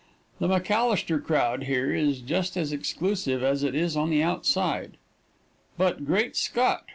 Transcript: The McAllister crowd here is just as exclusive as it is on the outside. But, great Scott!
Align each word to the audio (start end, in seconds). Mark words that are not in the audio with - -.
The 0.39 0.47
McAllister 0.47 1.23
crowd 1.23 1.65
here 1.65 1.93
is 1.93 2.21
just 2.21 2.57
as 2.57 2.71
exclusive 2.73 3.43
as 3.43 3.61
it 3.61 3.75
is 3.75 3.95
on 3.95 4.09
the 4.09 4.23
outside. 4.23 4.97
But, 5.77 6.07
great 6.07 6.35
Scott! 6.35 6.89